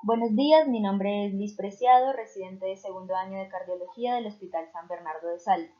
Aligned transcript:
Buenos 0.00 0.36
días, 0.36 0.68
mi 0.68 0.80
nombre 0.80 1.26
es 1.26 1.34
Liz 1.34 1.56
Preciado, 1.56 2.12
residente 2.12 2.66
de 2.66 2.76
segundo 2.76 3.16
año 3.16 3.36
de 3.36 3.48
cardiología 3.48 4.14
del 4.14 4.28
Hospital 4.28 4.70
San 4.70 4.86
Bernardo 4.86 5.26
de 5.26 5.40
Salta. 5.40 5.74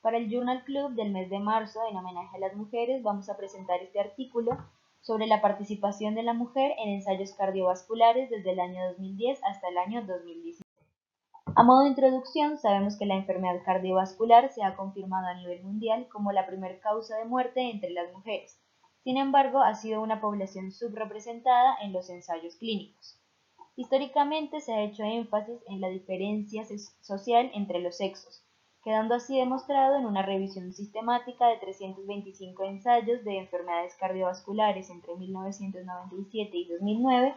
Para 0.00 0.16
el 0.16 0.30
Journal 0.30 0.62
Club 0.62 0.92
del 0.92 1.10
mes 1.10 1.28
de 1.28 1.40
marzo, 1.40 1.80
en 1.90 1.96
homenaje 1.96 2.36
a 2.36 2.38
las 2.40 2.54
mujeres, 2.54 3.02
vamos 3.02 3.28
a 3.28 3.36
presentar 3.36 3.82
este 3.82 3.98
artículo 3.98 4.52
sobre 5.00 5.26
la 5.26 5.42
participación 5.42 6.14
de 6.14 6.22
la 6.22 6.34
mujer 6.34 6.70
en 6.78 6.90
ensayos 6.90 7.32
cardiovasculares 7.32 8.30
desde 8.30 8.52
el 8.52 8.60
año 8.60 8.86
2010 8.90 9.40
hasta 9.42 9.68
el 9.68 9.78
año 9.78 10.06
2017. 10.06 10.64
A 11.56 11.62
modo 11.64 11.82
de 11.82 11.88
introducción, 11.88 12.58
sabemos 12.58 12.96
que 12.96 13.06
la 13.06 13.16
enfermedad 13.16 13.64
cardiovascular 13.64 14.52
se 14.52 14.62
ha 14.62 14.76
confirmado 14.76 15.26
a 15.26 15.34
nivel 15.34 15.64
mundial 15.64 16.06
como 16.08 16.30
la 16.30 16.46
primera 16.46 16.78
causa 16.78 17.16
de 17.16 17.24
muerte 17.24 17.68
entre 17.68 17.90
las 17.90 18.12
mujeres. 18.12 18.56
Sin 19.02 19.16
embargo, 19.16 19.58
ha 19.62 19.74
sido 19.74 20.00
una 20.00 20.20
población 20.20 20.70
subrepresentada 20.70 21.76
en 21.82 21.92
los 21.92 22.08
ensayos 22.08 22.54
clínicos. 22.54 23.18
Históricamente 23.78 24.60
se 24.60 24.74
ha 24.74 24.82
hecho 24.82 25.04
énfasis 25.04 25.62
en 25.68 25.80
la 25.80 25.88
diferencia 25.88 26.64
social 27.00 27.48
entre 27.54 27.78
los 27.78 27.96
sexos, 27.96 28.42
quedando 28.82 29.14
así 29.14 29.38
demostrado 29.38 29.94
en 29.94 30.04
una 30.04 30.22
revisión 30.22 30.72
sistemática 30.72 31.46
de 31.46 31.58
325 31.58 32.64
ensayos 32.64 33.22
de 33.22 33.38
enfermedades 33.38 33.94
cardiovasculares 33.94 34.90
entre 34.90 35.14
1997 35.14 36.56
y 36.56 36.68
2009, 36.70 37.36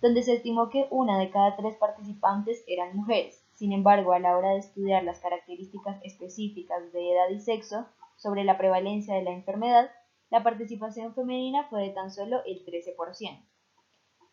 donde 0.00 0.22
se 0.22 0.32
estimó 0.32 0.70
que 0.70 0.86
una 0.88 1.18
de 1.18 1.28
cada 1.28 1.56
tres 1.56 1.76
participantes 1.76 2.64
eran 2.66 2.96
mujeres. 2.96 3.44
Sin 3.52 3.74
embargo, 3.74 4.14
a 4.14 4.18
la 4.18 4.38
hora 4.38 4.52
de 4.52 4.60
estudiar 4.60 5.04
las 5.04 5.20
características 5.20 6.02
específicas 6.04 6.90
de 6.94 7.12
edad 7.12 7.28
y 7.28 7.38
sexo 7.38 7.84
sobre 8.16 8.44
la 8.44 8.56
prevalencia 8.56 9.14
de 9.14 9.24
la 9.24 9.32
enfermedad, 9.32 9.90
la 10.30 10.42
participación 10.42 11.14
femenina 11.14 11.64
fue 11.68 11.82
de 11.82 11.90
tan 11.90 12.10
solo 12.10 12.42
el 12.46 12.64
13%. 12.64 13.42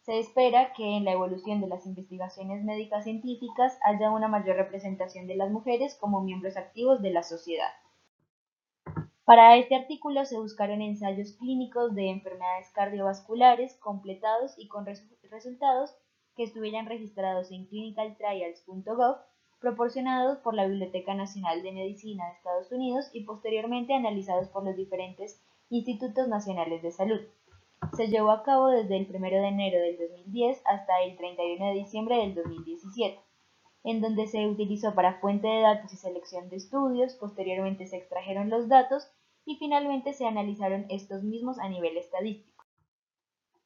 Se 0.10 0.18
espera 0.18 0.74
que 0.74 0.98
en 0.98 1.06
la 1.06 1.12
evolución 1.12 1.62
de 1.62 1.68
las 1.68 1.86
investigaciones 1.86 2.64
médicas 2.64 3.04
científicas 3.04 3.78
haya 3.84 4.10
una 4.10 4.28
mayor 4.28 4.56
representación 4.56 5.28
de 5.28 5.36
las 5.36 5.52
mujeres 5.52 5.96
como 6.02 6.22
miembros 6.22 6.58
activos 6.58 7.00
de 7.04 7.12
la 7.12 7.22
sociedad. 7.22 7.70
Para 9.24 9.56
este 9.58 9.76
artículo 9.76 10.26
se 10.26 10.40
buscaron 10.40 10.82
ensayos 10.82 11.34
clínicos 11.34 11.94
de 11.94 12.10
enfermedades 12.10 12.72
cardiovasculares 12.72 13.78
completados 13.78 14.56
y 14.58 14.68
con 14.68 14.88
resultados 14.88 15.96
que 16.36 16.42
estuvieran 16.42 16.88
registrados 16.88 17.52
en 17.52 17.68
clinicaltrials.gov, 17.68 19.18
proporcionados 19.60 20.40
por 20.40 20.56
la 20.56 20.66
Biblioteca 20.66 21.14
Nacional 21.14 21.62
de 21.62 21.72
Medicina 21.72 22.26
de 22.26 22.32
Estados 22.32 22.72
Unidos 22.72 23.12
y 23.14 23.26
posteriormente 23.26 23.94
analizados 23.94 24.48
por 24.48 24.66
los 24.66 24.76
diferentes 24.76 25.40
institutos 25.70 26.28
nacionales 26.28 26.82
de 26.82 26.90
salud 26.90 27.22
se 27.96 28.08
llevó 28.08 28.32
a 28.32 28.44
cabo 28.44 28.68
desde 28.68 28.98
el 28.98 29.08
1 29.10 29.20
de 29.30 29.48
enero 29.48 29.80
del 29.80 29.98
2010 29.98 30.62
hasta 30.66 31.02
el 31.04 31.18
31 31.18 31.66
de 31.66 31.74
diciembre 31.74 32.18
del 32.18 32.36
2017, 32.36 33.20
en 33.84 34.02
donde 34.02 34.28
se 34.28 34.48
utilizó 34.48 34.94
para 34.94 35.20
fuente 35.20 35.48
de 35.48 35.62
datos 35.62 35.94
y 35.94 35.98
selección 35.98 36.50
de 36.50 36.58
estudios, 36.58 37.16
posteriormente 37.16 37.88
se 37.88 37.98
extrajeron 37.98 38.50
los 38.50 38.68
datos 38.68 39.10
y 39.46 39.56
finalmente 39.56 40.14
se 40.14 40.26
analizaron 40.26 40.86
estos 40.90 41.24
mismos 41.24 41.58
a 41.60 41.70
nivel 41.70 41.98
estadístico. 41.98 42.66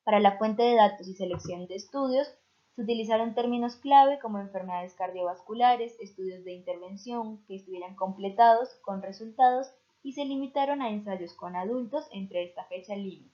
Para 0.04 0.20
la 0.20 0.38
fuente 0.38 0.64
de 0.64 0.76
datos 0.76 1.08
y 1.08 1.14
selección 1.14 1.68
de 1.68 1.76
estudios, 1.76 2.28
se 2.76 2.82
utilizaron 2.82 3.36
términos 3.36 3.76
clave 3.76 4.20
como 4.20 4.40
enfermedades 4.40 4.94
cardiovasculares, 4.96 5.96
estudios 6.00 6.44
de 6.44 6.54
intervención 6.54 7.44
que 7.46 7.56
estuvieran 7.56 7.96
completados 7.96 8.70
con 8.82 9.02
resultados 9.02 9.72
y 10.02 10.14
se 10.14 10.26
limitaron 10.26 10.82
a 10.82 10.90
ensayos 10.90 11.34
con 11.34 11.56
adultos 11.56 12.08
entre 12.12 12.44
esta 12.44 12.66
fecha 12.66 12.96
límite. 12.96 13.33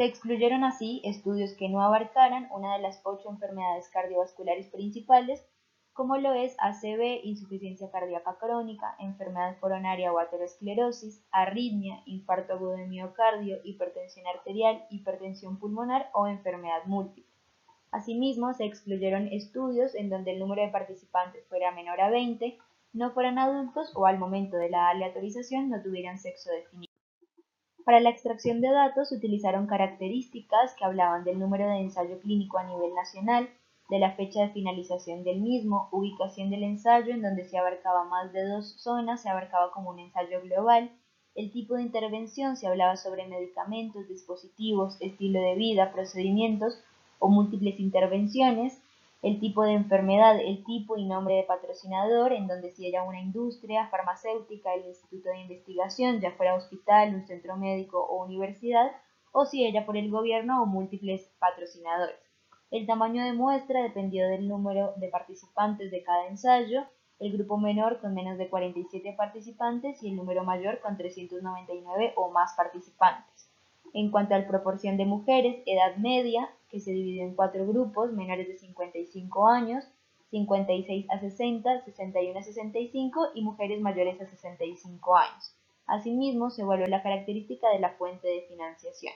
Se 0.00 0.06
excluyeron 0.06 0.64
así 0.64 1.02
estudios 1.04 1.52
que 1.52 1.68
no 1.68 1.82
abarcaran 1.82 2.48
una 2.52 2.72
de 2.72 2.80
las 2.80 3.02
ocho 3.04 3.28
enfermedades 3.28 3.90
cardiovasculares 3.90 4.68
principales, 4.68 5.46
como 5.92 6.16
lo 6.16 6.32
es 6.32 6.56
ACV, 6.58 7.20
insuficiencia 7.22 7.90
cardíaca 7.90 8.38
crónica, 8.40 8.96
enfermedad 8.98 9.58
coronaria 9.60 10.10
o 10.10 10.18
aterosclerosis, 10.18 11.22
arritmia, 11.30 12.00
infarto 12.06 12.54
agudo 12.54 12.78
de 12.78 12.86
miocardio, 12.86 13.58
hipertensión 13.62 14.26
arterial, 14.26 14.86
hipertensión 14.88 15.58
pulmonar 15.58 16.08
o 16.14 16.26
enfermedad 16.26 16.86
múltiple. 16.86 17.30
Asimismo, 17.90 18.54
se 18.54 18.64
excluyeron 18.64 19.26
estudios 19.26 19.94
en 19.94 20.08
donde 20.08 20.32
el 20.32 20.38
número 20.38 20.62
de 20.62 20.68
participantes 20.68 21.46
fuera 21.46 21.72
menor 21.72 22.00
a 22.00 22.08
20, 22.08 22.56
no 22.94 23.10
fueran 23.10 23.38
adultos 23.38 23.92
o 23.94 24.06
al 24.06 24.18
momento 24.18 24.56
de 24.56 24.70
la 24.70 24.88
aleatorización 24.88 25.68
no 25.68 25.82
tuvieran 25.82 26.18
sexo 26.18 26.48
definido. 26.52 26.89
Para 27.84 28.00
la 28.00 28.10
extracción 28.10 28.60
de 28.60 28.70
datos 28.70 29.08
se 29.08 29.16
utilizaron 29.16 29.66
características 29.66 30.74
que 30.74 30.84
hablaban 30.84 31.24
del 31.24 31.38
número 31.38 31.66
de 31.66 31.78
ensayo 31.78 32.20
clínico 32.20 32.58
a 32.58 32.64
nivel 32.64 32.94
nacional, 32.94 33.48
de 33.88 33.98
la 33.98 34.12
fecha 34.12 34.42
de 34.42 34.50
finalización 34.50 35.24
del 35.24 35.40
mismo, 35.40 35.88
ubicación 35.90 36.50
del 36.50 36.62
ensayo 36.62 37.12
en 37.12 37.22
donde 37.22 37.44
se 37.44 37.58
abarcaba 37.58 38.04
más 38.04 38.32
de 38.32 38.46
dos 38.46 38.74
zonas, 38.80 39.22
se 39.22 39.28
abarcaba 39.28 39.72
como 39.72 39.90
un 39.90 39.98
ensayo 39.98 40.40
global, 40.42 40.92
el 41.34 41.52
tipo 41.52 41.74
de 41.74 41.82
intervención 41.82 42.56
se 42.56 42.66
hablaba 42.66 42.96
sobre 42.96 43.26
medicamentos, 43.26 44.08
dispositivos, 44.08 44.96
estilo 45.00 45.40
de 45.40 45.54
vida, 45.54 45.92
procedimientos 45.92 46.82
o 47.18 47.28
múltiples 47.28 47.80
intervenciones, 47.80 48.80
el 49.22 49.38
tipo 49.38 49.64
de 49.64 49.72
enfermedad, 49.72 50.40
el 50.40 50.64
tipo 50.64 50.96
y 50.96 51.04
nombre 51.04 51.34
de 51.34 51.42
patrocinador, 51.42 52.32
en 52.32 52.46
donde 52.46 52.70
si 52.70 52.88
era 52.88 53.02
una 53.02 53.20
industria 53.20 53.88
farmacéutica, 53.88 54.72
el 54.74 54.86
instituto 54.86 55.28
de 55.28 55.40
investigación, 55.40 56.20
ya 56.20 56.32
fuera 56.32 56.54
hospital, 56.54 57.14
un 57.14 57.26
centro 57.26 57.56
médico 57.56 58.00
o 58.00 58.24
universidad, 58.24 58.90
o 59.32 59.44
si 59.44 59.64
era 59.64 59.84
por 59.84 59.96
el 59.96 60.10
gobierno 60.10 60.62
o 60.62 60.66
múltiples 60.66 61.30
patrocinadores. 61.38 62.16
El 62.70 62.86
tamaño 62.86 63.24
de 63.24 63.32
muestra 63.32 63.82
dependió 63.82 64.26
del 64.28 64.48
número 64.48 64.94
de 64.96 65.08
participantes 65.08 65.90
de 65.90 66.02
cada 66.02 66.26
ensayo, 66.28 66.84
el 67.18 67.32
grupo 67.32 67.58
menor 67.58 68.00
con 68.00 68.14
menos 68.14 68.38
de 68.38 68.48
47 68.48 69.14
participantes 69.18 70.02
y 70.02 70.08
el 70.08 70.16
número 70.16 70.44
mayor 70.44 70.80
con 70.80 70.96
399 70.96 72.14
o 72.16 72.30
más 72.30 72.54
participantes. 72.54 73.50
En 73.92 74.10
cuanto 74.10 74.34
a 74.34 74.38
la 74.38 74.48
proporción 74.48 74.96
de 74.96 75.04
mujeres, 75.04 75.62
edad 75.66 75.96
media, 75.96 76.48
que 76.70 76.80
se 76.80 76.92
dividió 76.92 77.24
en 77.24 77.34
cuatro 77.34 77.66
grupos, 77.66 78.12
menores 78.12 78.48
de 78.48 78.56
55 78.56 79.48
años, 79.48 79.84
56 80.30 81.06
a 81.10 81.18
60, 81.18 81.84
61 81.84 82.38
a 82.38 82.42
65 82.42 83.28
y 83.34 83.42
mujeres 83.42 83.80
mayores 83.80 84.20
a 84.20 84.26
65 84.26 85.16
años. 85.16 85.56
Asimismo, 85.86 86.50
se 86.50 86.62
evaluó 86.62 86.86
la 86.86 87.02
característica 87.02 87.68
de 87.70 87.80
la 87.80 87.90
fuente 87.90 88.28
de 88.28 88.42
financiación. 88.42 89.14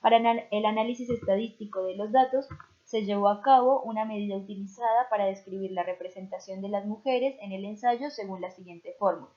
Para 0.00 0.18
el 0.18 0.66
análisis 0.66 1.10
estadístico 1.10 1.82
de 1.82 1.96
los 1.96 2.12
datos, 2.12 2.46
se 2.84 3.04
llevó 3.04 3.28
a 3.28 3.40
cabo 3.40 3.82
una 3.82 4.04
medida 4.04 4.36
utilizada 4.36 5.08
para 5.08 5.24
describir 5.24 5.72
la 5.72 5.82
representación 5.82 6.60
de 6.60 6.68
las 6.68 6.84
mujeres 6.84 7.36
en 7.40 7.52
el 7.52 7.64
ensayo 7.64 8.10
según 8.10 8.40
la 8.40 8.50
siguiente 8.50 8.94
fórmula. 8.98 9.32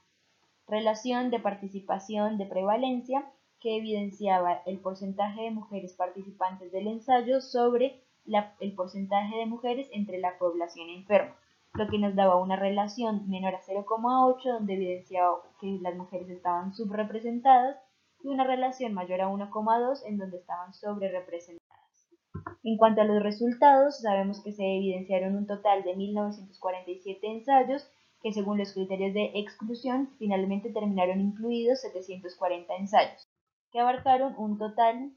Relación 0.68 1.32
de 1.32 1.40
participación 1.40 2.38
de 2.38 2.46
prevalencia 2.46 3.32
que 3.60 3.78
evidenciaba 3.78 4.62
el 4.66 4.80
porcentaje 4.80 5.44
de 5.44 5.52
mujeres 5.52 5.94
participantes 5.94 6.72
del 6.72 6.88
ensayo 6.88 7.42
sobre 7.42 8.02
el 8.60 8.74
porcentaje 8.76 9.38
de 9.38 9.46
mujeres 9.46 9.88
entre 9.92 10.20
la 10.20 10.38
población 10.38 10.90
enferma, 10.90 11.36
lo 11.74 11.88
que 11.88 11.98
nos 11.98 12.16
daba 12.16 12.42
una 12.42 12.56
relación 12.56 13.30
menor 13.30 13.56
a 13.56 13.62
0,8 13.62 14.44
donde 14.44 14.74
evidenciaba 14.74 15.42
que 15.60 15.80
las 15.82 15.96
mujeres 15.96 16.30
estaban 16.30 16.74
subrepresentadas 16.74 17.78
y 18.24 18.28
una 18.28 18.44
relación 18.44 18.94
mayor 18.94 19.22
a 19.22 19.30
1,2 19.30 20.02
en 20.06 20.18
donde 20.18 20.38
estaban 20.38 20.74
sobrerepresentadas. 20.74 21.68
En 22.64 22.78
cuanto 22.78 23.02
a 23.02 23.06
los 23.06 23.24
resultados, 23.24 24.02
sabemos 24.02 24.42
que 24.44 24.52
se 24.52 24.64
evidenciaron 24.64 25.36
un 25.36 25.48
total 25.48 25.84
de 25.84 25.96
1.947 25.96 27.20
ensayos 27.24 27.90
que 28.22 28.34
según 28.34 28.58
los 28.58 28.74
criterios 28.74 29.14
de 29.14 29.32
exclusión 29.36 30.10
finalmente 30.18 30.72
terminaron 30.72 31.22
incluidos 31.22 31.82
740 31.82 32.76
ensayos 32.76 33.27
que 33.78 33.82
abarcaron 33.82 34.34
un 34.40 34.58
total 34.58 35.12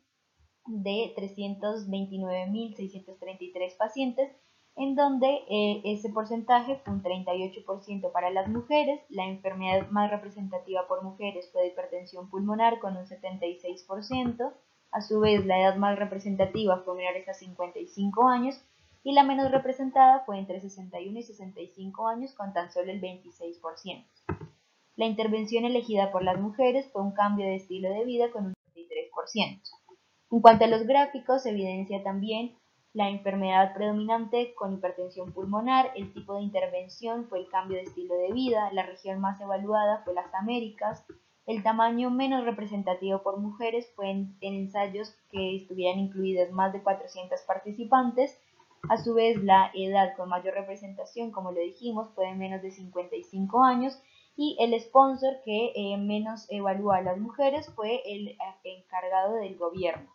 de 0.66 1.14
329.633 1.16 3.76
pacientes, 3.78 4.30
en 4.76 4.94
donde 4.94 5.28
eh, 5.48 5.80
ese 5.84 6.10
porcentaje 6.10 6.76
fue 6.84 6.92
un 6.92 7.02
38% 7.02 8.12
para 8.12 8.28
las 8.28 8.48
mujeres, 8.48 9.00
la 9.08 9.24
enfermedad 9.24 9.88
más 9.88 10.10
representativa 10.10 10.86
por 10.88 11.02
mujeres 11.02 11.48
fue 11.50 11.68
hipertensión 11.68 12.28
pulmonar 12.28 12.80
con 12.80 12.98
un 12.98 13.06
76%, 13.06 14.52
a 14.92 15.00
su 15.00 15.20
vez 15.20 15.46
la 15.46 15.58
edad 15.58 15.76
más 15.76 15.98
representativa 15.98 16.82
fue 16.84 16.96
menores 16.96 17.26
a 17.30 17.32
55 17.32 18.28
años 18.28 18.60
y 19.02 19.14
la 19.14 19.22
menos 19.22 19.50
representada 19.50 20.20
fue 20.26 20.38
entre 20.38 20.60
61 20.60 21.18
y 21.18 21.22
65 21.22 22.08
años 22.08 22.34
con 22.34 22.52
tan 22.52 22.70
solo 22.70 22.92
el 22.92 23.00
26%. 23.00 24.04
La 25.00 25.06
intervención 25.06 25.64
elegida 25.64 26.12
por 26.12 26.22
las 26.22 26.38
mujeres 26.38 26.90
fue 26.92 27.00
un 27.00 27.12
cambio 27.12 27.46
de 27.46 27.54
estilo 27.54 27.88
de 27.88 28.04
vida 28.04 28.30
con 28.30 28.48
un 28.48 28.54
33%. 28.74 29.62
En 30.30 30.40
cuanto 30.42 30.66
a 30.66 30.68
los 30.68 30.82
gráficos, 30.82 31.42
se 31.42 31.52
evidencia 31.52 32.02
también 32.02 32.54
la 32.92 33.08
enfermedad 33.08 33.72
predominante 33.72 34.52
con 34.54 34.74
hipertensión 34.74 35.32
pulmonar, 35.32 35.90
el 35.96 36.12
tipo 36.12 36.34
de 36.34 36.42
intervención 36.42 37.24
fue 37.30 37.38
el 37.38 37.48
cambio 37.48 37.78
de 37.78 37.84
estilo 37.84 38.14
de 38.14 38.30
vida, 38.32 38.70
la 38.74 38.82
región 38.82 39.22
más 39.22 39.40
evaluada 39.40 40.02
fue 40.04 40.12
las 40.12 40.34
Américas, 40.34 41.06
el 41.46 41.62
tamaño 41.62 42.10
menos 42.10 42.44
representativo 42.44 43.22
por 43.22 43.38
mujeres 43.38 43.90
fue 43.96 44.10
en, 44.10 44.36
ensayos 44.42 45.16
que 45.30 45.56
estuvieran 45.56 45.98
incluidos 45.98 46.50
más 46.50 46.74
de 46.74 46.82
400 46.82 47.40
participantes, 47.46 48.38
A 48.90 48.98
su 48.98 49.14
vez, 49.14 49.42
la 49.42 49.70
edad 49.74 50.14
con 50.16 50.28
mayor 50.28 50.52
representación, 50.54 51.30
como 51.30 51.52
lo 51.52 51.60
dijimos, 51.60 52.10
fue 52.14 52.26
de 52.26 52.34
menos 52.34 52.60
de 52.60 52.70
55 52.70 53.64
años 53.64 53.98
y 54.42 54.56
el 54.58 54.72
sponsor 54.80 55.42
que 55.44 55.70
eh, 55.76 55.98
menos 55.98 56.46
evalúa 56.50 56.96
a 56.96 57.02
las 57.02 57.18
mujeres 57.18 57.70
fue 57.74 58.00
el 58.06 58.38
encargado 58.64 59.34
del 59.34 59.58
gobierno. 59.58 60.08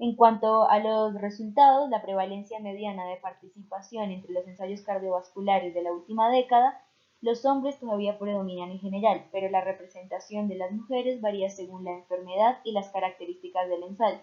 En 0.00 0.16
cuanto 0.16 0.68
a 0.68 0.80
los 0.80 1.14
resultados, 1.14 1.88
la 1.88 2.02
prevalencia 2.02 2.58
mediana 2.58 3.06
de 3.06 3.18
participación 3.18 4.10
entre 4.10 4.32
los 4.32 4.44
ensayos 4.48 4.82
cardiovasculares 4.82 5.72
de 5.72 5.82
la 5.82 5.92
última 5.92 6.30
década, 6.30 6.82
los 7.20 7.44
hombres 7.44 7.78
todavía 7.78 8.18
predominan 8.18 8.72
en 8.72 8.80
general, 8.80 9.28
pero 9.30 9.48
la 9.50 9.60
representación 9.60 10.48
de 10.48 10.56
las 10.56 10.72
mujeres 10.72 11.20
varía 11.20 11.48
según 11.48 11.84
la 11.84 11.92
enfermedad 11.92 12.58
y 12.64 12.72
las 12.72 12.90
características 12.90 13.68
del 13.68 13.84
ensayo, 13.84 14.18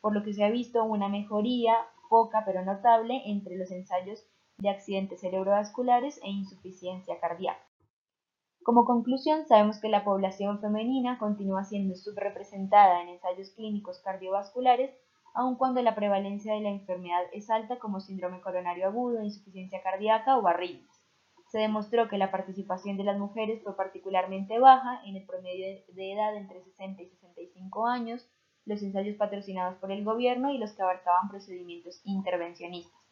por 0.00 0.14
lo 0.14 0.22
que 0.22 0.32
se 0.32 0.44
ha 0.44 0.50
visto 0.50 0.84
una 0.84 1.08
mejoría 1.08 1.74
poca 2.08 2.44
pero 2.46 2.64
notable 2.64 3.20
entre 3.26 3.56
los 3.56 3.72
ensayos 3.72 4.24
de 4.58 4.70
accidentes 4.70 5.22
cerebrovasculares 5.22 6.20
e 6.22 6.28
insuficiencia 6.28 7.18
cardíaca. 7.18 7.73
Como 8.64 8.86
conclusión, 8.86 9.46
sabemos 9.46 9.78
que 9.78 9.90
la 9.90 10.04
población 10.04 10.58
femenina 10.58 11.18
continúa 11.18 11.64
siendo 11.64 11.94
subrepresentada 11.96 13.02
en 13.02 13.10
ensayos 13.10 13.50
clínicos 13.50 14.00
cardiovasculares 14.00 14.90
aun 15.34 15.56
cuando 15.56 15.82
la 15.82 15.94
prevalencia 15.94 16.54
de 16.54 16.62
la 16.62 16.70
enfermedad 16.70 17.24
es 17.34 17.50
alta 17.50 17.78
como 17.78 18.00
síndrome 18.00 18.40
coronario 18.40 18.86
agudo, 18.86 19.22
insuficiencia 19.22 19.82
cardíaca 19.82 20.38
o 20.38 20.46
arritmias. 20.46 21.04
Se 21.48 21.58
demostró 21.58 22.08
que 22.08 22.16
la 22.16 22.30
participación 22.30 22.96
de 22.96 23.04
las 23.04 23.18
mujeres 23.18 23.62
fue 23.62 23.76
particularmente 23.76 24.58
baja 24.58 25.02
en 25.04 25.16
el 25.16 25.26
promedio 25.26 25.66
de 25.88 26.12
edad 26.12 26.34
entre 26.34 26.62
60 26.62 27.02
y 27.02 27.08
65 27.10 27.86
años, 27.86 28.26
los 28.64 28.82
ensayos 28.82 29.16
patrocinados 29.16 29.76
por 29.76 29.92
el 29.92 30.04
gobierno 30.04 30.50
y 30.50 30.56
los 30.56 30.72
que 30.72 30.82
abarcaban 30.82 31.28
procedimientos 31.28 32.00
intervencionistas. 32.04 33.03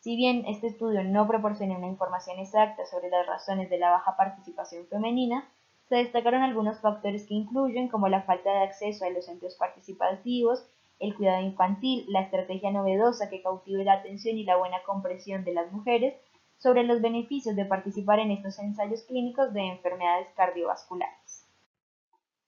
Si 0.00 0.16
bien 0.16 0.44
este 0.46 0.68
estudio 0.68 1.02
no 1.04 1.26
proporciona 1.26 1.76
una 1.76 1.88
información 1.88 2.38
exacta 2.38 2.86
sobre 2.86 3.10
las 3.10 3.26
razones 3.26 3.68
de 3.68 3.78
la 3.78 3.90
baja 3.90 4.16
participación 4.16 4.86
femenina, 4.86 5.48
se 5.88 5.96
destacaron 5.96 6.42
algunos 6.42 6.80
factores 6.80 7.26
que 7.26 7.34
incluyen 7.34 7.88
como 7.88 8.08
la 8.08 8.22
falta 8.22 8.50
de 8.50 8.64
acceso 8.64 9.04
a 9.04 9.10
los 9.10 9.26
centros 9.26 9.54
participativos 9.56 10.64
el 11.00 11.14
cuidado 11.14 11.42
infantil, 11.42 12.04
la 12.08 12.22
estrategia 12.22 12.70
novedosa 12.70 13.28
que 13.28 13.42
cautive 13.42 13.84
la 13.84 13.94
atención 13.94 14.36
y 14.36 14.44
la 14.44 14.56
buena 14.56 14.82
comprensión 14.84 15.44
de 15.44 15.54
las 15.54 15.70
mujeres 15.70 16.14
sobre 16.58 16.82
los 16.82 17.00
beneficios 17.00 17.54
de 17.54 17.64
participar 17.64 18.18
en 18.18 18.32
estos 18.32 18.58
ensayos 18.58 19.02
clínicos 19.02 19.52
de 19.52 19.60
enfermedades 19.60 20.28
cardiovasculares. 20.34 21.46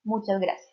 Muchas 0.02 0.40
gracias. 0.40 0.69